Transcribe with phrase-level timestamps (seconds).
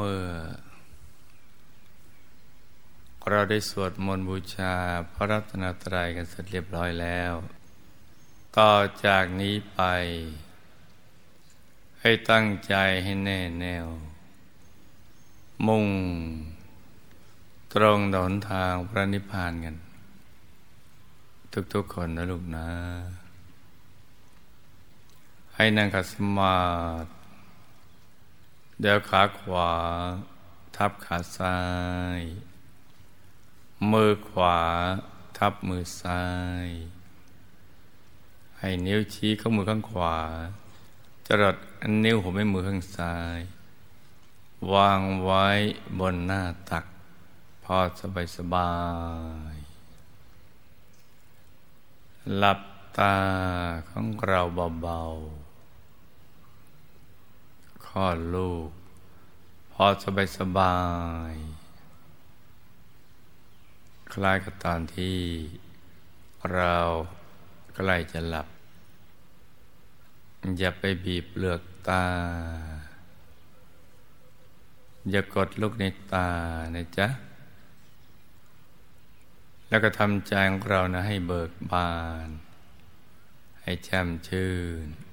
[0.00, 0.26] เมื่อ
[3.30, 4.74] เราได้สวดมนต์บูชา
[5.12, 7.32] พระรัตนตรัยกันเสร็จเรียบร้อยแล้ว
[8.58, 8.72] ต่อ
[9.04, 9.80] จากนี้ไป
[12.00, 12.74] ให้ตั้งใจ
[13.04, 13.86] ให้แน่แน่ว
[15.66, 15.86] มุ่ง
[17.72, 19.76] ตรงดนทางพระนิพพานกัน
[21.74, 22.68] ทุกๆคนนะลูกนะ
[25.54, 26.56] ให้นั่งขัดสมา
[27.04, 27.17] ธิ
[28.82, 29.70] เดี๋ยวขาขวา
[30.76, 31.58] ทับขาซ้า
[32.18, 32.20] ย
[33.92, 34.58] มือขวา
[35.38, 36.24] ทับมือซ้า
[36.64, 36.68] ย
[38.58, 40.16] ให้นิ้วชี้ข้างมือข้างขวา
[41.26, 43.38] จรดอันนิ้วหัวแม่มือข้างซ้าย
[44.72, 45.46] วางไว้
[45.98, 46.84] บนหน้าตัก
[47.64, 48.72] พอสบายสบา
[49.54, 49.56] ย
[52.38, 52.60] หลับ
[52.98, 53.16] ตา
[53.90, 54.40] ของเรา
[54.82, 55.47] เบาๆ
[57.98, 58.70] ลอดลูก
[59.72, 60.78] พอสบายสบา
[61.32, 61.34] ย
[64.12, 65.18] คล้ายกับตอนที่
[66.54, 66.76] เรา
[67.74, 68.48] ใกล้จะหลับ
[70.58, 72.04] อย่าไปบีบเปลือกตา
[75.10, 76.28] อย่ากดลูกในตา
[76.74, 77.08] นะจ๊ะ
[79.68, 81.92] แล้วก็ทำใจของเรานะให้เบิกบา
[82.26, 82.28] น
[83.62, 84.52] ให้แจ่มชื่
[84.86, 85.07] น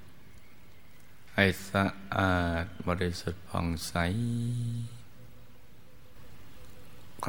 [1.35, 3.93] ให้สะอาดบริสุทธิ์ผ่องใส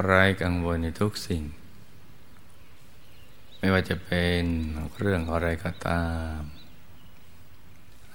[0.03, 1.43] ไร้กังวลในทุกสิ่ง
[3.57, 4.43] ไม่ว่าจะเป็น
[4.97, 6.05] เรื่องอะไรก็ตา
[6.37, 6.39] ม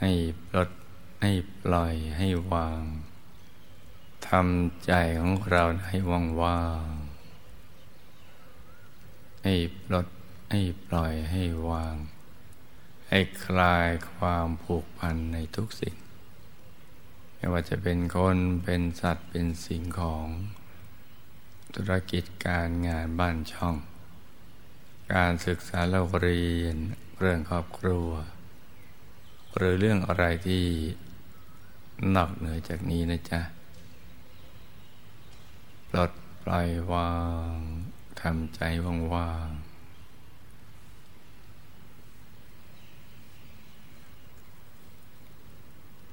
[0.00, 0.10] ให้
[0.48, 0.70] ปลด
[1.22, 1.32] ให้
[1.62, 2.82] ปล่อยให้วาง
[4.28, 6.86] ทำใจของเราให้ว่างว่าง
[9.44, 10.06] ให้ปลด
[10.50, 11.94] ให้ปล่อยให้วาง
[13.14, 15.96] ให้คลายความผูกพันในทุกสิ่ง
[17.36, 20.26] ไม่ว่าจะเป็นคนเป็นสัตว์เป็นสิ่งของ
[21.74, 23.76] ธุรกิจการงานบ้านช่อง
[25.14, 26.76] การศึกษาเราเรียน
[27.18, 28.10] เรื่องครอบครัว
[29.56, 30.66] หรือเรื่องอะไรที่
[32.14, 33.40] นอกเหนือจากนี้นะจ๊ะ
[35.88, 37.12] ปลดปล่อยวา
[37.54, 37.56] ง
[38.20, 38.60] ทำใจ
[39.14, 39.71] ว่างๆ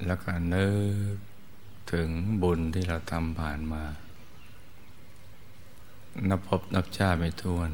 [0.06, 0.70] แล้วก็นึ
[1.14, 1.16] ก
[1.92, 2.10] ถึง
[2.42, 3.84] บุญที่เราทำผ่านมา
[6.30, 7.72] นับพบนับชาติไม่ท้วน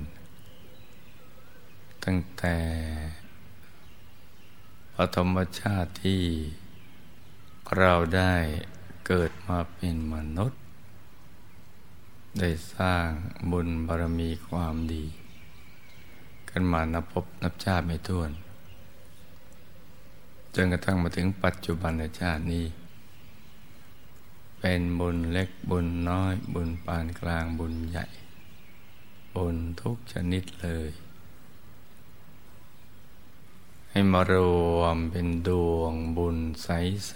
[2.03, 2.57] ตั้งแต่
[4.95, 6.21] ปฐมชาติที่
[7.77, 8.33] เราได้
[9.07, 10.61] เกิดมาเป็นมนุษย์
[12.39, 13.07] ได้สร้าง
[13.51, 15.05] บุญบารมีความดี
[16.49, 18.31] กันมานับพบนับชาติไม่ท้วน
[20.55, 22.65] จนกระทั่งมาถึงปัจจุบันชาตินี้
[24.59, 28.05] เป็นบุญเล็กบุญน้อย บุญปานกลางบุญใหญ่
[29.35, 30.91] บุญทุกชนิดเลย
[33.89, 34.35] ให้มาร
[34.77, 37.15] วมเป็นดวงบุญใส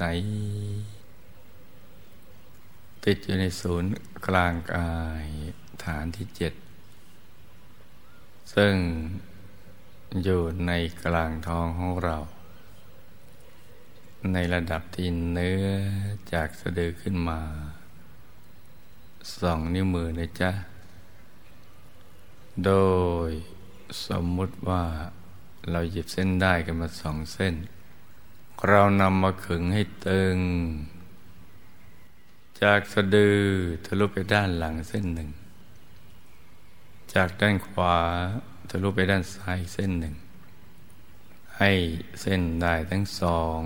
[1.07, 3.91] ๆ ติดอยู่ในศูนย์
[4.27, 5.25] กลางกาย
[5.83, 6.53] ฐานที่เจ็ด
[8.53, 8.75] ซึ่ง
[10.23, 10.71] อยู่ใน
[11.05, 12.17] กลางท้องของเรา
[14.33, 15.67] ในระดับที่เนื้อ
[16.33, 17.39] จากสะดือขึ้นมา
[19.39, 20.51] สองนิ้วมือนะจ๊ะ
[22.65, 22.71] โด
[23.29, 23.31] ย
[24.05, 24.83] สมมุติว่า
[25.71, 27.55] เราหยิบเส้นได้กันมาสองเส้น
[28.67, 30.37] เรานำมาขึงให้ตึง
[32.61, 33.39] จากสะดือ
[33.85, 35.29] ทะลุไปด้านหลังเส้นหนึ่ง
[37.13, 37.97] จากด้านขวา
[38.69, 40.15] ทะลุไปด้านซ้ายเส้นหนึ่ง
[41.57, 41.71] ให้
[42.21, 43.59] เส้นได้ทั้งสอง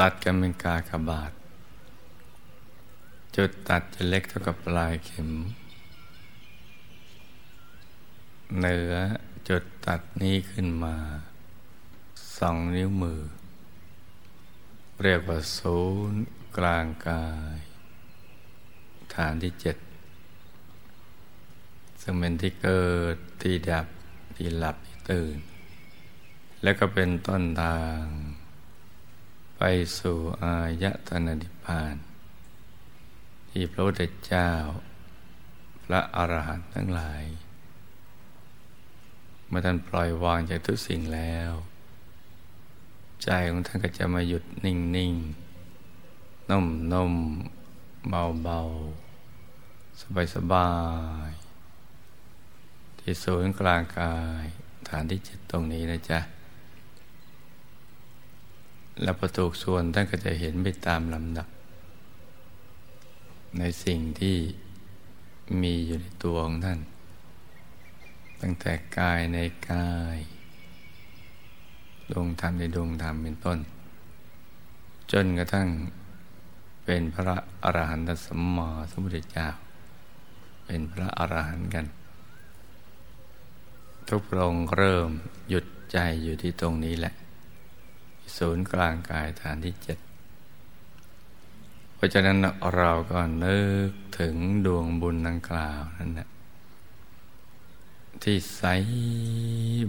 [0.00, 1.32] ตัดกันเป็นกากบาท
[3.36, 5.30] จุดตัดจะเล็กเท่ากับปลายเข็ม
[8.58, 8.94] เหนือ
[9.48, 10.96] จุดตัดนี้ขึ้นมา
[12.38, 13.20] สองนิ้วมือ
[15.02, 15.78] เรียกว่าศู
[16.10, 16.22] นย์
[16.56, 17.58] กลางกาย
[19.14, 19.76] ฐานที่เจ็ด
[22.00, 23.86] ซึ่งเป็นที่เกิดที่ดับ
[24.36, 25.36] ที่หลับที่ตื่น
[26.62, 28.02] และก็เป็นต้นทาง
[29.62, 29.66] ไป
[29.98, 31.96] สู่อายตนะนิพพาน
[33.50, 34.50] ที่พระพุทธเจ้า
[35.84, 37.24] พระอรหันต์ทั้งหลาย
[39.46, 41.52] เมื่อท่านปล่อยวางจากทุกสิ่งแล้ว
[43.22, 45.12] ใจของท่านก็จะมาหยุดนิ่งนิ่ง
[46.50, 47.14] นุ่มนุ่ม
[48.08, 48.60] เบาเบา
[50.00, 50.70] สบายสบา
[51.28, 51.30] ย
[52.98, 54.44] ที่ศูนย์กลางกาย
[54.88, 56.20] ฐานที่จิตตรงนี้นะจ๊ะ
[59.02, 61.48] และประตูส่วนท่านก็จะเห็นไปตามลำดับ
[63.58, 64.36] ในสิ่งที่
[65.62, 66.80] มีอยู่ในตัวของท่าน
[68.40, 69.38] ตั้งแต่กายใน
[69.70, 70.18] กาย
[72.10, 73.58] ดวงธรรมในดวงธรรมเป็นต้น
[75.12, 75.68] จนกระทั่ง
[76.84, 79.48] เป็นพระอรหันตสัมมาสัมพุทธเจ้า
[80.64, 81.86] เป็นพระอรหันต์กัน
[84.08, 85.08] ทุกพระองค์เริ่ม
[85.48, 87.14] หยุดใจอยู่ที่ตรงนี้แหละ
[88.36, 89.98] ศูนย์กลางกายฐานที่เจ็ด
[91.94, 92.38] เพราะฉะนั้น
[92.76, 94.34] เราก็นึกถึง
[94.66, 96.28] ดวงบุญดังกล่าวนั่นแหละ
[98.22, 98.62] ที่ใส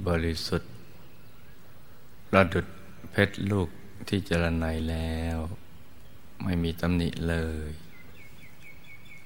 [0.07, 0.71] บริสุทธิ์
[2.27, 2.65] ประดุด
[3.11, 3.69] เพชรลูก
[4.07, 5.37] ที่เจรไนแล้ว
[6.43, 7.35] ไม่มีตำหนิเล
[7.67, 7.69] ย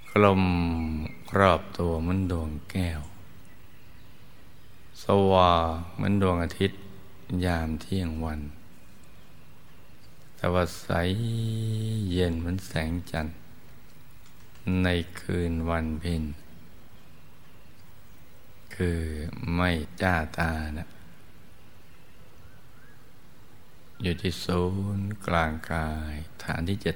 [0.10, 0.44] กลม
[1.40, 3.02] รอบตัวมันดวงแก้ว
[5.04, 6.80] สว่างเหมือนดวงอาทิตย์
[7.46, 8.40] ยามเที่ยงวัน
[10.44, 10.90] แต่ว่าใส
[12.12, 13.36] เย็นเหมือนแสงจันทร์
[14.84, 14.88] ใน
[15.20, 16.24] คืนวันเพ็ญ
[18.76, 19.02] คือ
[19.56, 20.88] ไม่จ้าตานะ
[24.02, 24.62] อยู่ที่ศู
[24.98, 26.14] นย์กลางกาย
[26.44, 26.92] ฐานที่เจ็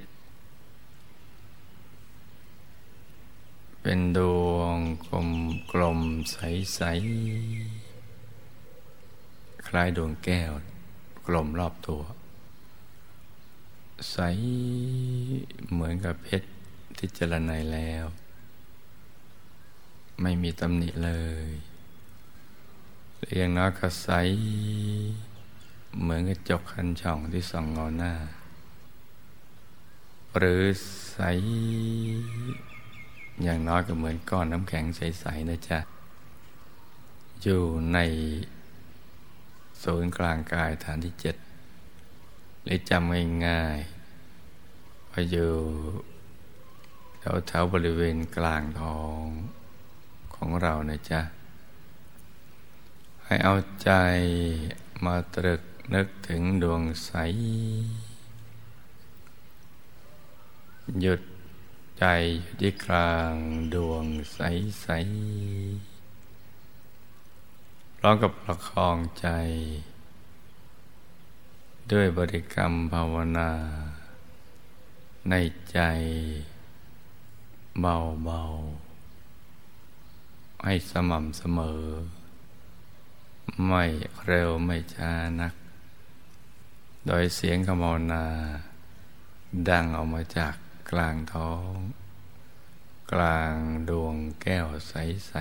[3.82, 4.18] เป็นด
[4.50, 5.30] วงกลม
[5.72, 6.00] กลม
[6.32, 6.36] ใส
[6.74, 6.80] ใส
[9.66, 10.52] คล้ายดวงแก้ว
[11.26, 12.02] กลมรอบตัว
[14.12, 14.18] ใส
[15.72, 16.48] เหมือนกับเพชร
[16.96, 18.04] ที่เจรไนแล้ว
[20.22, 21.12] ไม่มีตำหนิเล
[21.46, 21.50] ย
[23.24, 24.08] เรียงน้อยก็ใส
[26.00, 28.12] เหมือนกระจกคันช่องที่ส่องเงาหน้า
[30.36, 30.62] หรือ
[31.10, 31.18] ใส
[33.42, 35.78] อย่างน้อยก็เหมือนก้อนน้ำแข็งใส ๆ นะจ๊ะ
[37.42, 37.62] อยู่
[37.92, 37.98] ใน
[39.82, 41.36] ศูนย์กลางกายฐานที่เจ็ด
[42.70, 45.52] หรือจำง่ายๆว่าอยู่
[47.18, 49.22] แถวแถวบริเวณกลางท้อง
[50.34, 51.20] ของเรานะจ๊ะ
[53.24, 53.90] ให้เอาใจ
[55.04, 55.62] มาตรึก
[55.94, 57.12] นึกถึงดวงใส
[61.00, 61.20] หยุด
[61.98, 62.04] ใจ
[62.42, 63.34] อยู่ที่กลาง
[63.74, 64.38] ดวงใส
[64.80, 64.86] ใส
[68.02, 69.28] ร้องกับประคองใจ
[71.92, 73.50] ด้วยบริกรรมภาวนา
[75.30, 75.34] ใน
[75.70, 75.78] ใจ
[77.80, 81.82] เบาๆ ให้สม่ำเสมอ
[83.66, 83.84] ไม่
[84.24, 85.54] เร็วไม่ช้านัก
[87.06, 88.24] โดยเสียงคำภาวนา
[89.68, 90.54] ดังออกมาจาก
[90.90, 91.74] กลางท้อง
[93.12, 93.54] กลาง
[93.88, 95.34] ดวงแก้วใส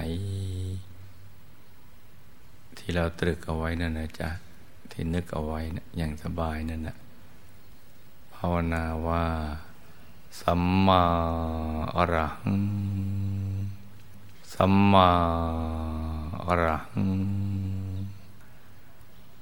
[1.56, 4.47] ๆ ที่เราตรึกเอาไว้นั่นนะจ๊ะ
[5.00, 6.96] ที่นึกเอาไว้นะอย่างสบายนั่นนะ
[8.34, 9.24] ภาวนาว่า
[10.42, 11.04] สัมมา
[11.98, 12.64] อรหัง
[14.54, 15.10] สัมมา
[16.46, 17.12] อรหัง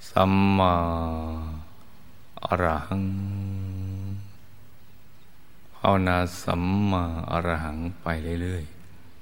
[0.10, 0.74] สัมมา
[2.46, 3.06] อรหัง
[5.76, 8.06] ภาวนาสัมมาอรหังไป
[8.42, 8.64] เรื่อย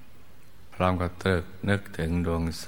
[0.09, 2.67] ๆพร้อมกับตรึกนึกถึงดวงใส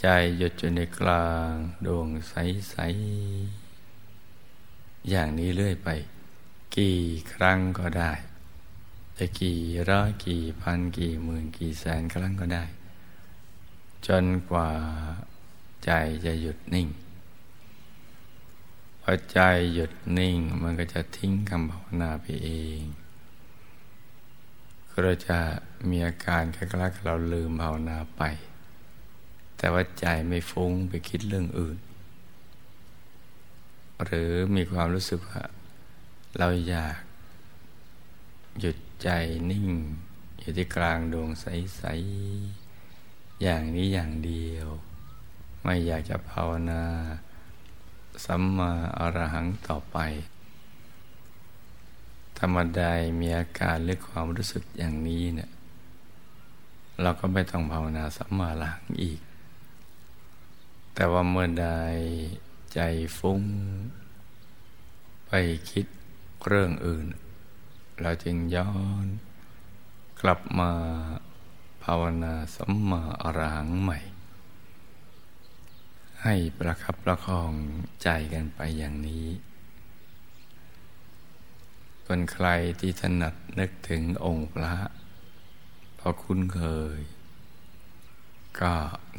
[0.00, 0.06] ใจ
[0.38, 1.50] หยุดอยู่ในกลาง
[1.86, 2.74] ดวงใส
[3.72, 5.88] ๆ อย่างนี้เรื่อยไป
[6.76, 7.00] กี่
[7.32, 8.12] ครั้งก็ได้
[9.18, 9.60] จะกี่
[9.90, 12.64] ร้อยกี่พันกี่หมื่นกี่แสนครั้งก็ได้
[14.06, 14.70] จนกว่า
[15.84, 15.90] ใจ
[16.24, 16.88] จะหยุดนิ่ง
[19.02, 19.40] พอใจ
[19.74, 22.82] หยุดนิ่งมันก็จะทิ้งคำภาวนาไปเอง
[24.90, 25.38] ก็จะ
[25.88, 28.22] มีอาการคล้ายๆเราลืมภาวนาไป
[29.64, 31.78] แต่ว่าใจไม่ฟุ้งไปคิดเรื่องอื่น
[34.04, 35.42] หรือมีความรู้สึกว่า
[36.38, 36.98] เราอยาก
[38.60, 39.08] หยุดใจ
[39.50, 39.68] นิ่ง
[40.38, 41.82] อยู่ที่กลางดวงใส
[42.62, 44.68] ๆ อย่างนี้อย่างเดียว
[45.62, 46.84] ไม่อยากจะภาวนา
[48.24, 49.96] สัมมาอรหังต่อไป
[52.38, 52.90] ธรรมดา
[53.20, 55.50] มีอาการหรือความรู้สึกอย่างนี้เนี่ย
[57.02, 59.20] เราก็ไม่ต้องภาวนาสัมมาหลังอีก
[60.94, 61.68] แต่ว่าเมื่อใด
[62.74, 62.80] ใจ
[63.18, 63.42] ฟุ้ง
[65.26, 65.32] ไป
[65.70, 65.86] คิด
[66.46, 67.06] เรื่องอื่น
[68.00, 68.74] เราจึงย้อ
[69.04, 69.06] น
[70.20, 70.72] กลับมา
[71.82, 73.98] ภาวนาสัมมาอรหังใหม่
[76.22, 77.52] ให้ประคับประคอง
[78.02, 79.26] ใจกันไปอย่างนี้
[82.06, 82.46] คนใคร
[82.80, 84.74] ที่ถนัดนึกถึงองค์พระ
[85.98, 86.62] พอคุ้นเค
[86.98, 87.00] ย
[88.60, 88.74] ก็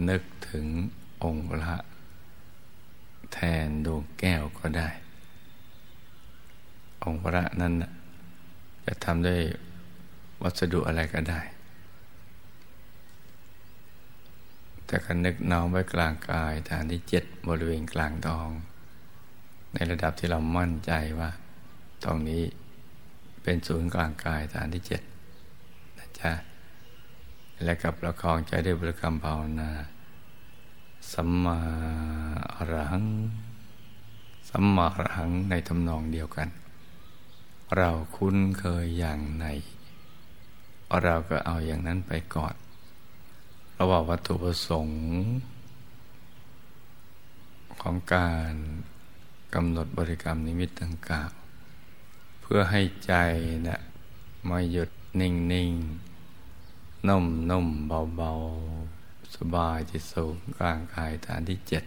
[0.10, 0.66] นึกถึง
[1.24, 1.76] องค์พระ
[3.34, 4.90] แทนดวงแก้วก็ได้
[7.04, 7.74] องค์พระนั้น
[8.86, 9.42] จะทำด้วย
[10.42, 11.42] วัสดุอะไรก็ได้
[14.86, 18.50] แต่ก็นึกน้อมไว้กลางกายฐานที่เจ็ดบริเวณกลางทอง
[19.74, 21.30] ในระดับที่เรามั่นใจว่า
[22.04, 22.44] ตรงนี้
[23.44, 25.02] เป็นศูนย์กลางกายฐานที่เจ็ด
[25.98, 26.32] นะจ๊ะ
[27.64, 29.72] และกับประคองใจด้วยบริกรรมภาวนา
[31.14, 31.60] สัมมา
[32.56, 33.08] อรหัง
[34.50, 36.50] สัมมาอรหังในทำนองเดียวกัน
[37.78, 39.46] เราคุ้นเคยอย่างไหน
[41.04, 42.56] เราก็เอาอย่างนั้นไปก่อน
[43.74, 45.00] เราว่าวัตถุประสงค์
[47.82, 48.54] ของการ
[49.54, 53.14] กำหนดบริกรรมนิมิตต่างๆเพื่อให้ใจ
[53.68, 53.80] นะ่ะ
[54.50, 59.05] มาหยุดนิ่งๆนุ่มนุ่มเบาๆ
[59.36, 61.84] สบายจิตสูงกลางกายฐานที่เจ็ด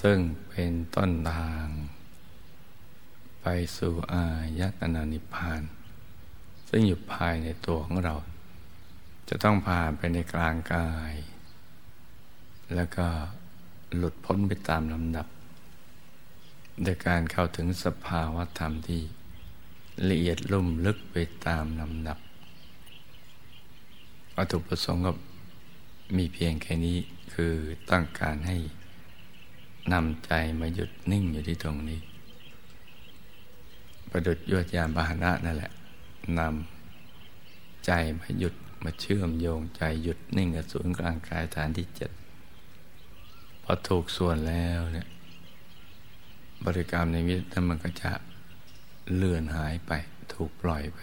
[0.00, 1.66] ซึ่งเป็นต้นทาง
[3.40, 4.26] ไปสู่อา
[4.60, 5.62] ยตนานิพพาน
[6.68, 8.14] ซึ่งอยู่ภายในตัวของเรา
[9.28, 11.12] จะต้องผ่านไปในกลางกาย
[12.74, 13.06] แล้วก็
[13.96, 15.26] หลุดพ้นไปตามลำดับ
[16.82, 19.02] โดยการเข้าถึงสภาวะธรรมที่
[20.08, 21.16] ละเอียดลุ่มลึกไป
[21.46, 22.18] ตามลำดับ
[24.36, 25.12] วัตถุประสงค์ก็
[26.16, 26.98] มีเพียงแค่นี้
[27.34, 27.54] คือ
[27.90, 28.56] ต้องการให้
[29.92, 32.00] นำใจมาหยุดนิ่งอยู่ที่ตรงนี้
[34.10, 35.72] ประดุดยวดยานบาหนะนั่นแหละ
[36.38, 38.54] นำใจมาหยุด
[38.84, 42.10] มาเชื่อมโยงใจหยุดนิ่งกับศูนย์กลางกายฐานที่เจ็ด
[43.62, 45.08] พอถูกส่วนแล้วเนี่ย
[46.64, 48.12] บริกรรมในมิตรนั้นมันก็จะ
[49.14, 49.92] เลื่อนหายไป
[50.32, 51.00] ถูกปล่อยไป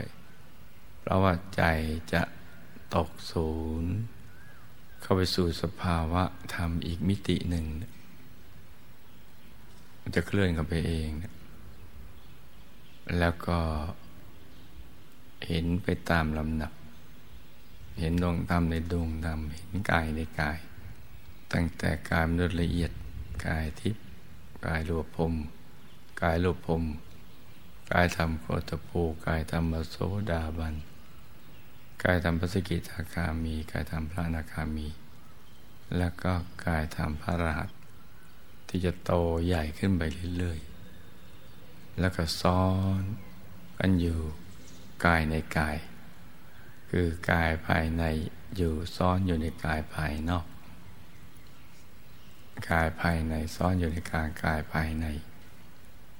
[1.00, 1.64] เพราะว่าใจ
[2.14, 2.22] จะ
[2.96, 3.50] ตกศู
[3.84, 3.94] นย์
[5.02, 6.24] เข้าไปสู่สภาวะ
[6.56, 7.66] ธรรมอีกมิติหนึ่ง
[10.02, 11.10] มันจะเคลื่อนกันไปเอง
[13.18, 13.60] แล้วก็
[15.48, 16.74] เห็นไปตามลำดับ
[18.00, 20.58] เห็นดวงธรรมในดวงธรรม เห็นกายในกาย
[21.52, 22.92] ตั้งแต่กายมนุษย์ละเอียด
[23.46, 24.04] กายทิพย์
[24.66, 25.34] กายรูปพรม
[26.22, 26.84] กายรูปพรม
[27.92, 29.96] กายธรรมโคตภูกายธรรมโส
[30.32, 30.76] ดาบัน
[32.04, 34.88] กายธรรมพระสกิทาคามี กายธรรมพระนาคามี
[35.98, 36.34] แล้วก็
[36.66, 37.70] กายธรรมพระรหัส
[38.68, 39.12] ที่จะโต
[39.46, 40.02] ใหญ่ขึ้นไป
[40.38, 42.64] เรื่อยๆ แล้วก็ซ้อ
[43.00, 43.02] น
[43.80, 44.20] กันอยู่
[45.06, 45.78] กายในกาย
[46.90, 48.04] คือกายภายใน
[48.56, 50.46] อยู่ซ้อนอยู่ในกายภายนอก
[52.70, 55.06] กายภายในซ้อนอยู่ในกางกายภายใน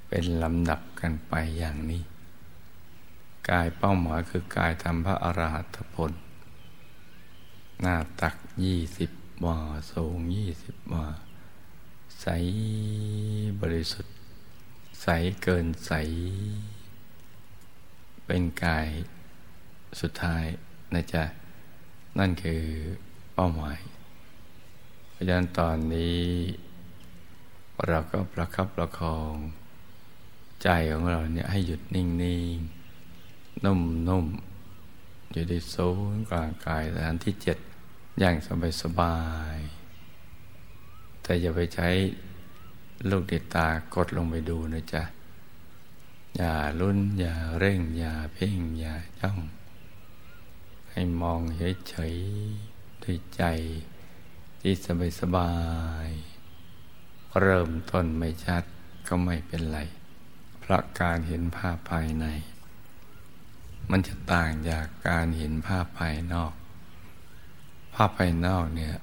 [0.08, 2.04] เป็นลำดับกันไปอย่างนี้
[3.50, 6.12] กายเป้าหมายคือกายทำพระอรหัตผล
[7.82, 9.12] หน้าตักยี่สิบ
[9.46, 9.60] วา
[9.92, 11.06] สูงยี่สิบวา
[12.22, 12.28] ใส
[13.62, 14.16] บริสุทธิ์
[15.02, 15.08] ใส
[15.42, 15.92] เกินใส
[18.26, 18.88] เป็นกาย
[20.02, 20.46] สุดท้าย
[20.94, 21.24] นะจ๊ะ
[22.20, 22.64] นั่นคือ
[23.34, 23.80] เป้าหมาย
[25.10, 26.24] เพราะฉะนั้นตอนนี้
[27.88, 29.34] เราก็ประคับประคอง
[30.64, 32.06] ใจของเราเนี่ยให้หยุดนิ่
[32.56, 32.79] ง ๆ
[33.66, 34.26] นุ่มนุ่ม
[35.32, 35.76] อยู่ในโซ
[36.14, 37.58] นกลางกายฐานที่เจ็ด
[38.20, 39.18] อย่างสบายสบา
[39.56, 39.58] ย
[41.22, 41.90] แต่อย่าไปใช้
[43.10, 45.04] ลูกเด็ดตากดลงไปดูนะจ๊ะ
[46.38, 49.40] อย่าลุ้น อย่าเร่ง อย่าเพ่ง อย่าจ้อง
[50.92, 51.42] ให้มอง
[51.90, 53.44] เฉยๆด้วยใจ
[54.62, 55.54] ที่สบายสบา
[56.06, 56.10] ย
[57.40, 58.64] เริ่มต้นไม่ชัด
[59.08, 59.80] ก็ไม่เป็นไร
[60.60, 62.26] เพราะการเห็นภาพภายใน
[63.92, 66.54] มันจะต่างจากการเห็นภาพภายนอก
[67.94, 68.96] ภาพภายนอกเนี่ย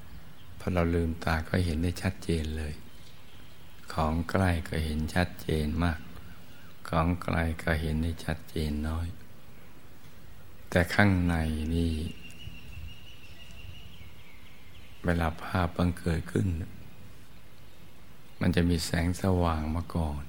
[0.59, 2.75] พอเราลืมตาก็เห็นได้ชัดเจนเลย
[3.93, 6.01] ของใกล้ก็เห็นชัดเจนมาก
[6.89, 9.07] ของไกลก็เห็นได้ชัดเจนน้อย
[10.71, 11.35] แต่ข้างใน
[11.75, 11.95] นี่
[15.05, 16.47] เวลาภาพบังเกิดขึ้น
[18.41, 20.23] มันจะมีแสงสว่างมาก่อน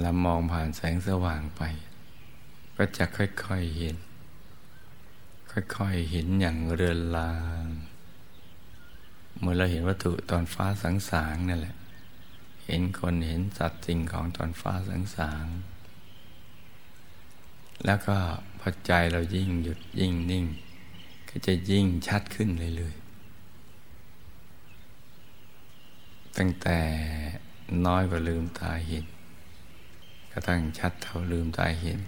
[0.00, 1.62] แล้วมองผ่านแสงสว่างไป
[2.76, 3.96] ก็จะค่อยๆเห็น
[5.50, 7.64] ค่อยๆเห็นอย่างเรือนลาง
[9.38, 11.76] เมื่อเราเห็นวัตถุตอนฟ้าสังสางนั่นแหละ
[12.66, 15.46] เห็นคนเห็นสัตว์สิ่งของตอนฟ้าสังสาง
[17.86, 18.16] แล้วก็
[18.60, 20.44] พอใจเรายิ่งหยุดยิ่งนิ่ง
[21.28, 23.04] ก็จะยิ่งชัดขึ้นเรื่อยๆ
[26.36, 26.78] ตั้งแต่
[27.86, 29.04] น้อยกว่าลืมตาเห็น
[30.30, 31.98] ก็ตั้งชัดเท่าลืมตาเห็น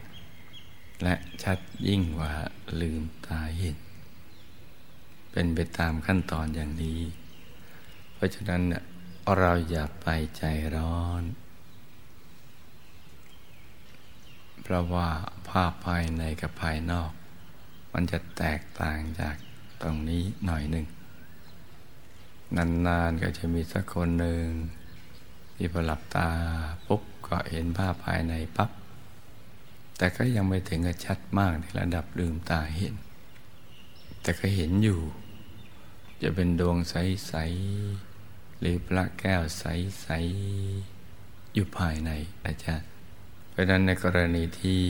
[1.03, 2.33] และชัดยิ่งกว่า
[2.81, 3.76] ลืมตาเห็น
[5.31, 7.00] เป็นไปตามขั้นตอนอย่างนี้
[8.15, 8.62] เพราะฉะนั้น
[9.38, 10.43] เราอย่าไปใจ
[10.76, 11.23] ร้อน
[14.62, 15.11] เพราะว่า
[15.49, 17.12] ภาพภายในกับภายนอก
[17.93, 19.37] มันจะแตกต่างจาก
[19.83, 20.87] ตรงนี้หน่อยหนึ่ง
[22.57, 24.47] นานๆก็จะมีสักคนหนึ่ง
[25.57, 26.31] ที่พอหลับตา
[26.87, 28.71] ปุ๊บก็เห็นภาพภายในปับ๊บ
[29.97, 32.95] แต่ก็ยังไม่ถึงกับชัดมากในระดับลืมตาเห็น
[34.23, 35.00] แต่ก็เห็นอยู่
[36.23, 37.35] จะเป็นดวงใส
[37.97, 40.07] ๆ หรือพระแก้วใส
[40.81, 42.11] ๆ อยู่ภายใน
[42.45, 42.88] อาจารย์
[43.50, 44.83] เพราะนั้นในกรณีที่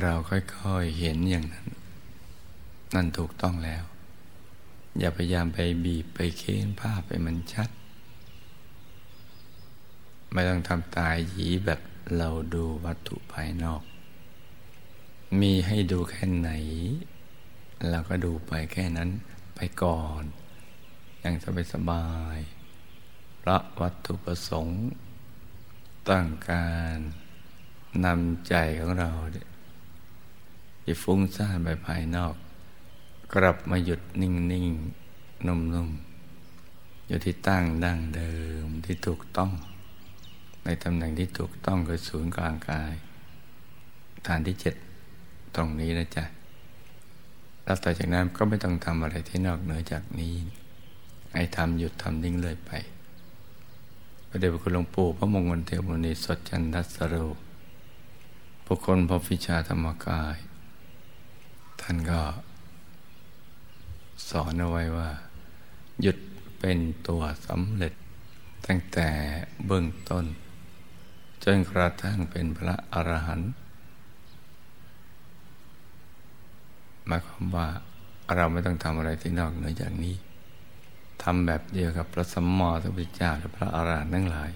[0.00, 1.66] เราค่อย ๆ เห็นอย่างนั้น
[2.94, 3.84] นั่นถูกต้องแล้ว
[4.98, 7.68] อย่าพยายามไปบีบไปเค้นภาพไปมันชัด
[10.32, 11.80] ไม่ต้องทำตายหยีแบบ
[12.16, 13.82] เราดูวัตถุภายนอก
[15.40, 16.50] มีให้ดูแค่ไหน
[17.88, 19.10] เราก็ดูไปแค่นั้น
[19.54, 20.22] ไปก่อน
[21.20, 22.06] อย่างสบายสบา
[22.36, 22.38] ย
[23.42, 24.78] พระวัตถุประสงค์
[26.08, 26.98] ตั้งการ
[28.04, 29.10] นำใจของเรา
[30.82, 32.34] ที่ฟุ้งซ่านไปภายนอก
[33.34, 34.68] กลับมาหยุดนิ่งนิ่ง
[35.46, 35.88] นุ่มนุ่ม
[37.06, 38.32] อยู่ที่ตั้งดั้งเดิ
[38.64, 39.52] มที่ถูกต้อง
[40.64, 42.92] ในตำแหน่งที่ถูกต้องคือศูนย์กลางกาย
[44.26, 44.74] ฐานที่เจ็ด
[45.54, 46.24] ตรงนี้นะจ๊ะ
[47.64, 50.34] แล้วต่อจากนั้นก็ไม่ต้องทำอะไรที่นอกเหนือจากนี้
[51.34, 52.70] ให้ทำหยุดทำนิ่งเลยไป
[54.28, 57.14] พระเดชพระคุณหลวงปู่พระมงคลเทวมุนีสดจันทัสโร
[58.66, 60.36] บุคคลพระฟิชาธรรมกาย
[61.80, 62.20] ท่านก็
[64.28, 65.10] สอนเอาไว้ว่า
[66.02, 66.18] หยุด
[66.58, 66.78] เป็น
[67.08, 67.92] ตัวสำเร็จ
[68.66, 69.08] ตั้งแต่
[69.66, 70.24] เบื้องต้น
[71.44, 73.50] จนกระทั่งเป็นพระอรหันต์
[77.06, 77.68] หมายความว่า
[78.34, 80.16] เราไม่ต้องทำอะไรที่นอกเหนือจากนี้
[81.22, 84.50] ทำแบบเดียวกับพระสมมติพระเจ้าและพระอรหันต์ทั้งหลาย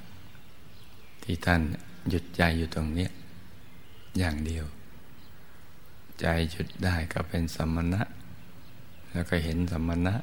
[1.22, 1.60] ที่ท่าน
[2.08, 3.08] หยุดใจอยู่ตรงนี้
[4.18, 4.64] อย่างเดียว
[6.20, 8.02] ใจหยุดได้ก็เป็นสมณะ
[9.12, 10.14] แล้วก็เห็นสมณะ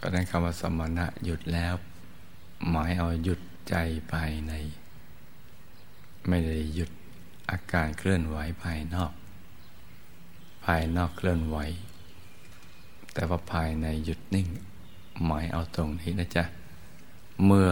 [0.00, 1.74] ก็นั้นคำว่าสมณะหยุดแล้ว
[2.70, 3.74] หมายเอาหยุด ใจ
[4.12, 4.52] ภายใน
[6.28, 6.90] ไม่ได้หยุด
[7.50, 9.12] อาการเคลื่อนไหวภายนอก
[10.64, 11.56] ภายนอกเคลื่อนไหว
[13.12, 14.48] แต่ว่าภายในหยุดนิ่ง
[15.24, 16.44] หมายเอาตรงนี้นะจ๊ะ
[17.44, 17.70] เมื่อ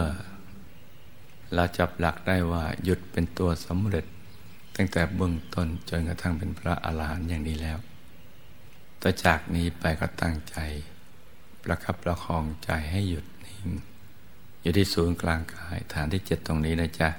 [1.53, 4.05] เราจับหลักได้ว่าหยุดเป็นตัวสำเร็จ
[4.75, 7.77] ตั้งแต่เบื้องต้นจนกระทั่งเป็นพระอาหารหันต์อย่างนี้แล้ว
[9.01, 10.57] ต่อจากนี้ไปก็ตั้งใจ
[11.63, 13.67] ประคับประคองใจให้หยุดนิ่ง
[14.63, 17.09] อยู่ที่ศูนย์กลางกาย ฐานที่เจ็ดตรงนี้นะจ๊ะ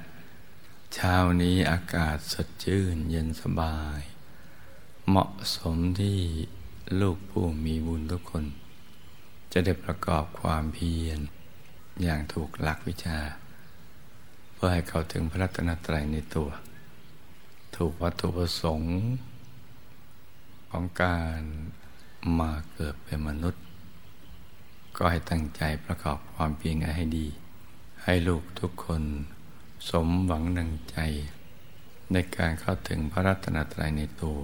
[0.93, 4.01] เช้านี้อากาศสดชื่นเย็นสบาย
[5.07, 6.19] เหมาะสมที่
[7.01, 8.45] ลูกผู้มีบุญทุกคน
[9.51, 11.19] จะได้ประกอบความเพียร
[12.03, 13.19] อย่างถูกหลักวิชา
[14.53, 16.49] เพื่อให้เขาถึงพระรัตนตรัยในตัว
[17.75, 18.93] ถูกวัตถุประสงค์
[20.69, 21.39] ของการ
[22.39, 23.64] มาเกิดเป็นมนุษย์
[24.97, 27.27] ก็ให้ตั้งใจประกอบความเพียรให้ดี
[28.03, 29.03] ให้ลูกทุกคน
[29.89, 30.97] สมหวังดังใจ
[32.11, 34.37] ในการเข้าถึงพระรัตนตรัยในตัว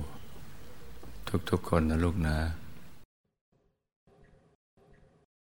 [1.49, 2.37] ทุกๆคนนะลูกนะ